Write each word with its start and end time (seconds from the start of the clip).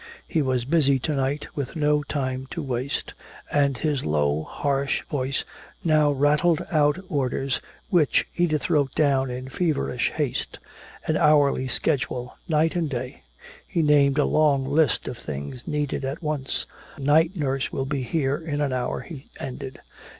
He 0.27 0.41
was 0.41 0.65
busy 0.65 0.97
to 0.97 1.13
night, 1.13 1.45
with 1.53 1.75
no 1.75 2.01
time 2.01 2.47
to 2.49 2.63
waste, 2.63 3.13
and 3.51 3.77
his 3.77 4.03
low 4.03 4.41
harsh 4.41 5.03
voice 5.03 5.43
now 5.83 6.11
rattled 6.11 6.65
out 6.71 6.97
orders 7.07 7.61
which 7.91 8.25
Edith 8.35 8.67
wrote 8.67 8.95
down 8.95 9.29
in 9.29 9.47
feverish 9.47 10.09
haste 10.09 10.57
an 11.05 11.17
hourly 11.17 11.67
schedule, 11.67 12.35
night 12.47 12.75
and 12.75 12.89
day. 12.89 13.21
He 13.67 13.83
named 13.83 14.17
a 14.17 14.25
long 14.25 14.65
list 14.65 15.07
of 15.07 15.19
things 15.19 15.67
needed 15.67 16.03
at 16.03 16.23
once. 16.23 16.65
"Night 16.97 17.35
nurse 17.35 17.71
will 17.71 17.85
be 17.85 18.01
here 18.01 18.37
in 18.37 18.59
an 18.59 18.73
hour," 18.73 19.01
he 19.01 19.27
ended. 19.39 19.81